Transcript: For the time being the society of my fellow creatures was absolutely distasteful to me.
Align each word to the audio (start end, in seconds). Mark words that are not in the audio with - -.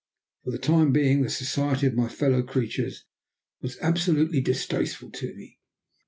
For 0.43 0.49
the 0.49 0.57
time 0.57 0.91
being 0.91 1.21
the 1.21 1.29
society 1.29 1.85
of 1.85 1.93
my 1.93 2.07
fellow 2.07 2.41
creatures 2.41 3.05
was 3.61 3.77
absolutely 3.81 4.41
distasteful 4.41 5.11
to 5.11 5.35
me. 5.35 5.59